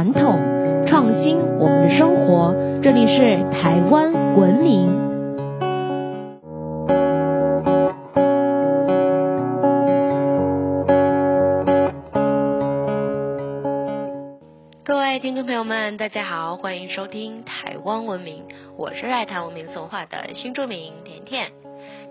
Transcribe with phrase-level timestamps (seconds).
[0.00, 2.54] 传统，创新我们的生活。
[2.82, 4.90] 这里是台湾文明。
[14.84, 18.44] 各位听众朋友们，大家好，欢迎收听台湾文明，
[18.78, 21.59] 我是爱谈文明文化的新著名甜甜。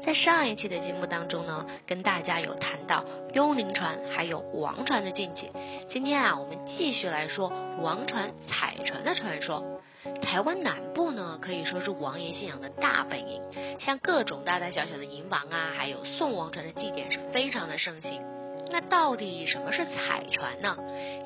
[0.06, 5.52] 在上一期的节目当中呢，跟大家有谈到幽灵船还有王船的禁忌。
[5.90, 7.52] 今天啊，我们继续来说
[7.82, 9.82] 王船、彩船的传说。
[10.22, 13.42] 台湾南部呢，可以说是王爷信仰的大本营，
[13.80, 18.39] 像各种大大小小的营房啊，还有送王船的祭典是非常的盛行。
[18.72, 20.76] 那到底什么是彩船呢？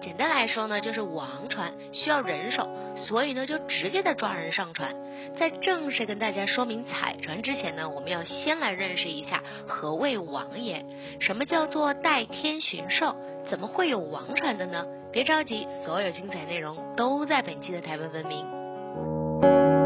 [0.02, 4.96] 简单来说呢，就是王船需要人手，所以呢就直接的抓人上船。
[5.38, 10.86] 在正式跟大家说明彩船之前呢，我们要先来认识一下何谓王爷，
[11.20, 13.16] 什么叫做代天巡狩，
[13.50, 14.86] 怎么会有王船的呢？
[15.12, 19.83] 别着急，所有精彩内容都在本期的台湾文明。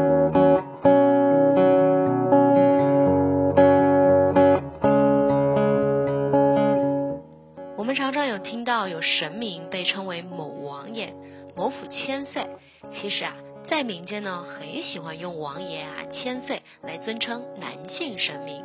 [7.88, 11.14] 我们常常有听到有神明被称为某王爷、
[11.56, 12.46] 某府千岁。
[12.92, 13.34] 其实啊，
[13.66, 18.62] 在民间呢，很喜欢用王爷啊、千岁来尊称男性神明。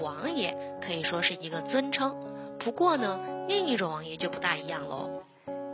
[0.00, 2.16] 王爷可以说是一个尊称，
[2.58, 5.22] 不过呢，另一种王爷就不大一样喽。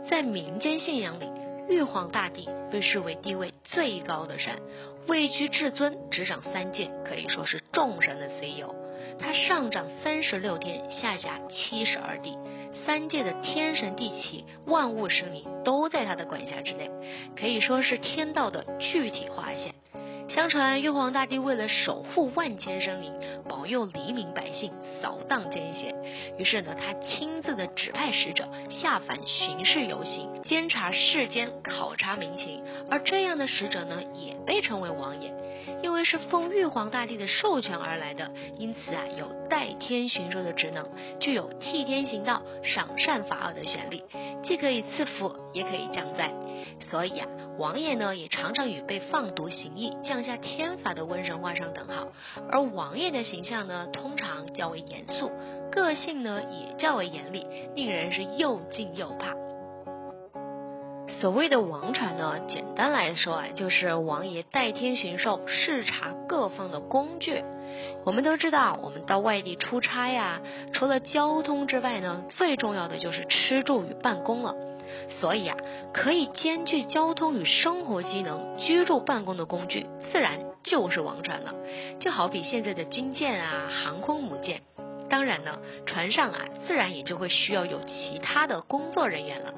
[0.07, 1.27] 在民间信仰里，
[1.67, 4.61] 玉皇大帝被视为地位最高的神，
[5.07, 8.75] 位居至尊，执掌三界，可以说是众神的 CEO。
[9.17, 12.37] 他上掌三十六天，下辖七十二地。
[12.85, 16.89] 三界的天神地祇、万物生灵都在他的管辖之内，
[17.39, 19.73] 可以说是天道的具体化现。
[20.27, 23.13] 相传玉皇大帝为了守护万千生灵，
[23.47, 25.93] 保佑黎民百姓，扫荡奸邪，
[26.39, 32.63] 于是呢，他亲自的指派使者下凡巡视游行，监察世间，考察民情。
[32.89, 35.31] 而这样的使者呢，也被称为王爷。
[35.85, 40.83] 因为是奉玉皇大帝的授权而来的，因此啊，有代天巡狩的职能，
[41.19, 44.03] 具有替天行道、赏善罚恶的权利，
[44.43, 46.33] 既可以赐福，也可以降灾。
[46.89, 47.27] 所以啊，
[47.59, 52.07] 王爷呢，也常常与被放毒行义、降下天罚的瘟神画上等号。
[52.51, 55.31] 而王爷的形象呢，通常较为严肃，
[55.71, 59.44] 个性呢，也较为严厉，令人是又敬又怕。
[61.07, 67.43] 所谓的王船呢，简单来说啊，就是王爷代天巡狩、视察各方的工具。
[68.05, 70.41] 我们都知道，我们到外地出差呀，
[70.73, 74.55] 除了交通之外呢，最重要的就是吃住与办公了。
[75.19, 75.57] 所以啊，
[75.93, 81.53] 可以兼具交通与生活机能、居住办公的工具，自然就是王船了。
[81.99, 84.61] 就好比现在的军舰啊、航空母舰。
[85.09, 89.53] 当然呢，船上啊，自然也就会需要有其他的工作人员了。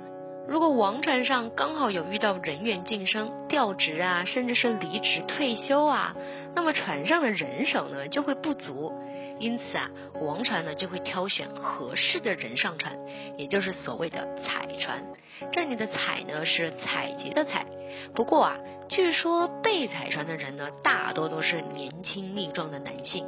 [0.48, 6.16] 如果王船上刚好有遇到人员晋升、调职啊，甚至是离职退休啊，
[6.56, 8.94] 那么船上的人手呢就会不足，
[9.40, 9.92] 因此啊，
[10.22, 12.98] 王船呢就会挑选合适的人上船，
[13.38, 15.04] 也就是所谓的彩船。
[15.52, 17.66] 这里的彩呢是采集的采，
[18.16, 18.58] 不过啊，
[18.88, 23.26] 据说被采船的人呢大多都是年轻力壮的男性。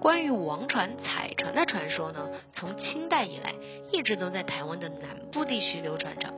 [0.00, 3.54] 关于王船、彩船的传说呢，从清代以来
[3.92, 6.32] 一直都在台湾的南部地区流传着。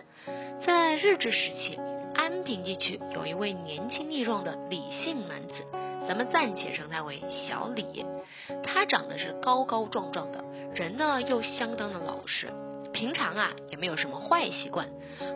[0.67, 1.79] 在日治时期，
[2.15, 5.65] 安平地区有一位年轻力壮的李姓男子，
[6.09, 8.05] 咱们暂且称他为小李。
[8.65, 12.49] 他长得是高高壮壮的，人呢又相当的老实，
[12.93, 14.89] 平常啊也没有什么坏习惯。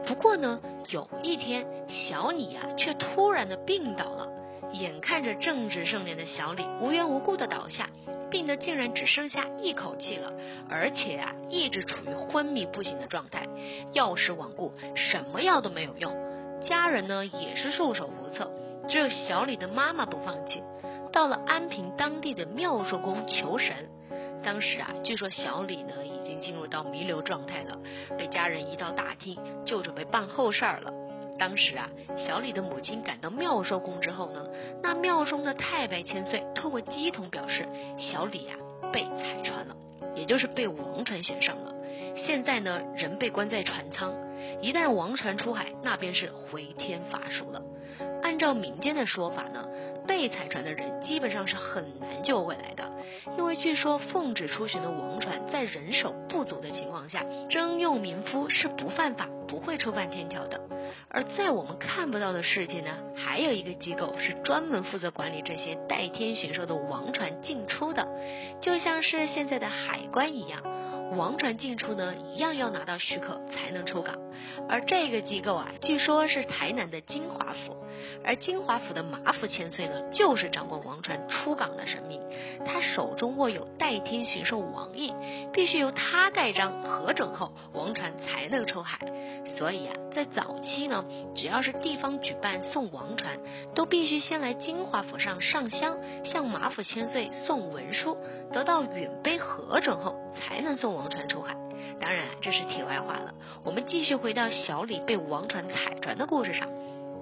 [0.05, 4.29] 不过呢，有一天小李啊却突然的病倒了，
[4.73, 7.89] 眼看着正值盛年的小李无缘无故的倒下。
[8.29, 10.33] 病得竟然只剩下一口气了，
[10.69, 13.47] 而且啊，一直处于昏迷不醒的状态，
[13.93, 16.13] 药石罔顾，什么药都没有用。
[16.61, 18.51] 家人呢也是束手无策，
[18.89, 20.61] 只有小李的妈妈不放弃，
[21.13, 23.89] 到了安平当地的妙寿宫求神。
[24.43, 27.79] 当时啊，据说小李呢已经进入到弥留状态了，
[28.19, 30.93] 被家人移到大厅，就准备办后事儿了。
[31.39, 34.47] 当时啊，小李的母亲赶到妙寿宫之后呢，
[34.83, 37.67] 那庙中的太白千岁透过鸡筒表示，
[37.99, 38.57] 小李啊
[38.93, 39.77] 被踩穿了，
[40.15, 41.75] 也就是被王船选上了。
[42.17, 44.15] 现在呢，人被关在船舱，
[44.63, 47.61] 一旦王船出海，那便是回天乏术了。
[48.23, 49.67] 按照民间的说法呢，
[50.07, 52.91] 被踩船的人基本上是很难救回来的，
[53.39, 60.61] 因为据说奉旨出巡的王船在人手不足的情况下，征用民夫是不犯法，不会触犯天条的。
[61.09, 68.07] 而在我们看不到的世界呢，还有一个机构是专门负责管理这些代天巡狩的王船进出的，
[68.61, 70.63] 就像是现在的海关一样。
[71.13, 74.17] 王传进出呢一样要拿到许可才能出港。
[74.69, 77.77] 而这个机构啊，据说是台南的金华府。
[78.25, 82.21] 而金华府的马府千岁呢，就是掌管王船出港的神明，
[82.65, 85.15] 他手中握有代天巡狩王印，
[85.53, 88.99] 必须由他盖章核准后，王船才能出海。
[89.57, 91.05] 所以啊，在早期呢，
[91.35, 93.39] 只要是地方举办送王船，
[93.75, 98.17] 都必须先来金华府上上香，向马府千岁送文书，
[98.53, 101.57] 得到允碑核准后，才能送王船出海。
[101.99, 103.33] 当然，这是题外话了。
[103.65, 106.69] 我们继续回到小李被王船踩船的故事上。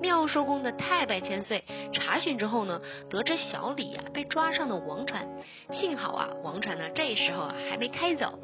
[0.00, 5.26] 妙寿宫的太白千岁查询之后呢，得知小李啊被抓上了王船，
[5.72, 8.38] 幸好啊王船呢这时候啊还没开走，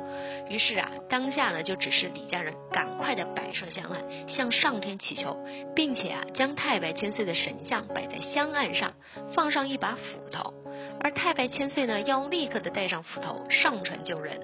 [0.48, 5.36] 于是啊当下呢就指示李家人赶快的摆设香案，向上天祈求，
[5.74, 8.94] 并且啊将太白千岁的神像摆在香案上，
[9.34, 10.54] 放上一把斧头，
[11.00, 14.40] 而太白千岁呢要立刻的带上斧头上船救人。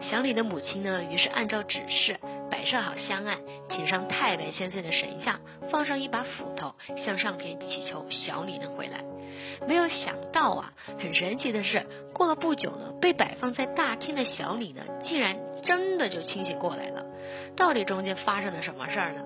[0.00, 2.18] 小李的母亲呢于是按照指示。
[2.50, 3.38] 摆设好香案，
[3.70, 5.40] 请上太白千岁的神像，
[5.70, 9.04] 放上一把斧头，向上天祈求小李能回来。
[9.66, 17.04] 没有想到啊，很神奇的是，过了不久呢，被摆放在大厅的小李呢，竟然真的就清醒过来了。
[17.56, 19.22] 到底中间发生了什么事儿呢？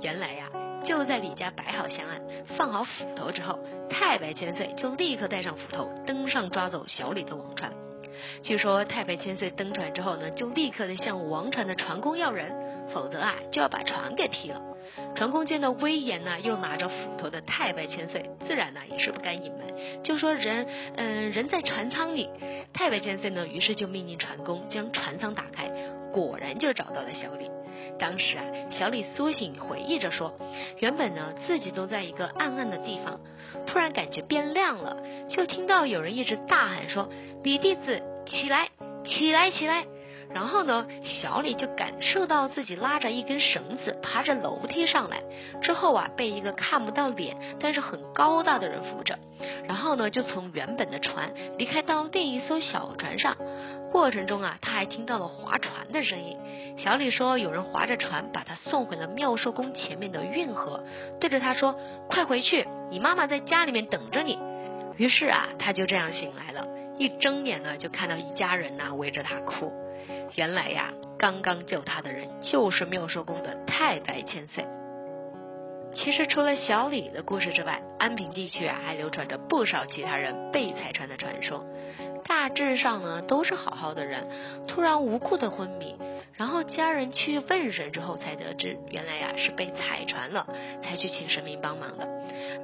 [0.00, 0.48] 原来呀，
[0.84, 2.20] 就在李家摆好香案、
[2.56, 7.72] 放好斧头之后，太白千岁就立刻带上斧头登上抓走小李的王船。
[8.42, 12.52] 据说太白千岁登船之后呢，就立刻的向王船的船工要人。
[12.90, 14.62] 否则啊，就要把船给劈了。
[15.14, 20.66] 船工见到威严呢，又拿着斧头的太白千岁，自然呢也是不敢隐瞒，就说人，
[20.96, 22.30] 嗯，人在船舱里。
[22.72, 25.70] 太白千岁呢，于是就命令船工将船舱打开，
[26.10, 27.57] 果然就找到了小李。
[27.98, 30.32] 当时啊，小李苏醒回忆着说，
[30.78, 33.20] 原本呢自己都在一个暗暗的地方，
[33.66, 34.96] 突然感觉变亮了，
[35.28, 37.08] 就听到有人一直大喊说
[37.42, 38.68] ：“李弟子，起来，
[39.04, 39.84] 起来，起来！”
[40.34, 45.22] 然后呢，小李就感受到自己拉着一根绳子爬着楼梯上来，
[45.62, 49.18] 之后啊，被一个看不到脸但是很高大的人扶着，
[49.66, 53.36] 然后呢，就从原本的船离开到另一艘小船上。
[53.90, 56.36] 过程中啊，他还听到了划船的声音。
[56.76, 60.84] 小李说，有人划着船把他送回了妙寿宫前面的运河，
[61.18, 61.74] 对着他说
[62.06, 64.38] ：“快回去，你妈妈在家里面等着你。”
[64.98, 69.72] 于是啊，他就这样醒来了，一睁眼呢，就看到一家人呐围着他哭。
[70.38, 74.64] 原来呀，刚刚救他的人就是妙寿宫的太白千岁。
[75.92, 81.64] 其实除了小李的故事之外，安平地区啊还流传着不少其他人被踩穿的传说。
[82.24, 84.28] 大致上呢都是好好的人，
[84.68, 85.96] 突然无故的昏迷。
[86.38, 90.46] 然后家人去问神之后，才得知原来呀是被踩船了，
[90.82, 92.08] 才去请神明帮忙的。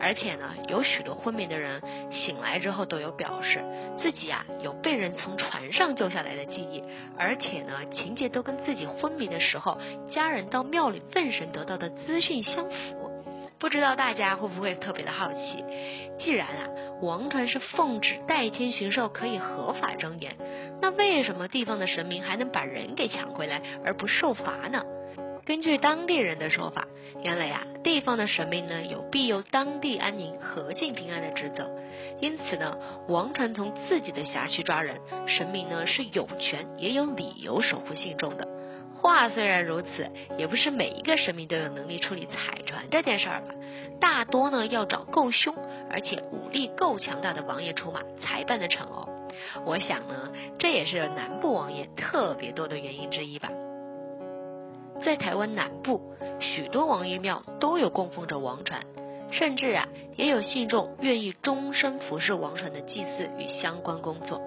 [0.00, 1.82] 而且呢，有许多昏迷的人
[2.12, 3.64] 醒来之后都有表示
[4.00, 6.84] 自己呀有被人从船上救下来的记忆，
[7.18, 9.76] 而且呢情节都跟自己昏迷的时候
[10.12, 13.13] 家人到庙里问神得到的资讯相符。
[13.64, 15.64] 不知道大家会不会特别的好奇？
[16.19, 16.69] 既然啊
[17.00, 20.37] 王传是奉旨代天巡狩可以合法睁眼，
[20.82, 24.84] 那为什么地方的神明还能把人给抢回来而不受罚呢？
[25.46, 26.87] 根据当地人的说法，
[27.22, 31.70] 原来呀地方的神明呢有庇佑当地安宁、和境平安的职责，
[32.20, 32.76] 因此呢
[33.08, 38.46] 王传从自己的辖区抓人，神明呢是有权也有理由守护信众的。
[39.05, 43.49] 话虽然如此，也不是每一个神明都有能力处理彩船这件事儿吧。
[44.01, 45.55] 大多呢要找够凶，
[45.91, 49.06] 而且武力够强大的王爷出马才办得成哦。
[49.67, 53.51] 我想呢，这也是南部王爷特别多的原因之一吧。
[55.05, 56.01] 在台湾南部，
[56.41, 58.81] 许多王爷庙都有供奉着王船，
[59.31, 64.41] 甚至啊，也有信众愿意终身服侍王船的祭祀与相关工作，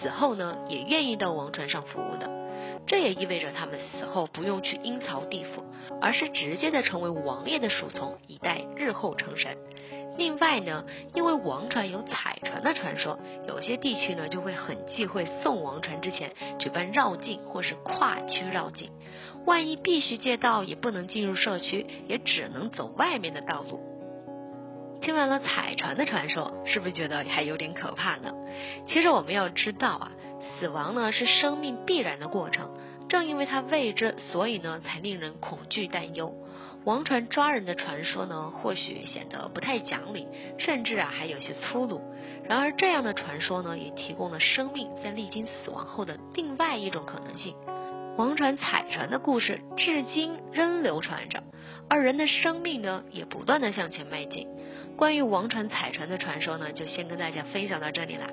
[0.00, 2.47] 死后呢，也愿意到王船上服务的。
[2.86, 5.64] 这也意味着他们死后不用去阴曹地府，
[6.00, 9.56] 而是直接的成为王爷的属从，以待日后成神。
[10.16, 10.84] 另外呢，
[11.14, 18.90] 因为王船有彩船的传说，有些地区呢就会很忌讳送王船之前举办绕境或是跨区绕境，
[19.46, 23.80] 万一必须借道也不能进入社区，也只能走外面的道路。
[25.00, 28.32] 听完了彩船的传说，是不是觉得还有点可怕呢？
[28.88, 30.10] 其实我们要知道啊。
[30.40, 32.70] 死亡呢是生命必然的过程，
[33.08, 36.34] 正因为它未知，所以呢才令人恐惧担忧。
[36.84, 40.26] 王船抓人的传说呢，或许显得不太讲理，
[40.58, 42.00] 甚至啊还有些粗鲁。
[42.44, 47.54] 然而这样的传说呢，也提供了生命在历经死亡后的另外一种可能性。
[48.16, 51.42] 王船彩船的故事至今仍流传着，
[51.88, 54.46] 而人的生命呢，也不断的向前迈进。
[54.96, 58.26] 关于王船彩船的传说呢，就先跟大家分享到这里啦。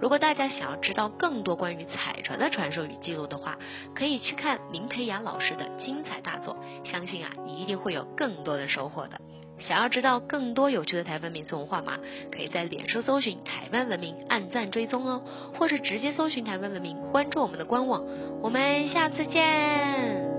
[0.00, 3.58] 如果大家想要知道更多关于彩船的传说与记录的话，
[3.94, 9.20] 可以去看林培雅老师的精彩大作，相信啊，你一定会有更多的收获的。
[9.58, 11.98] 想要知道更多有趣的台湾民俗文化吗？
[12.30, 15.22] 可以在脸书搜寻台湾文明，按赞追踪哦，
[15.58, 18.04] 或是直接搜寻台湾文明，关注我们的官网。
[18.42, 20.31] 我们下次见。